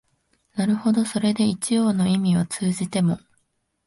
[0.55, 3.19] なるほどそれで一応の意味は通じても、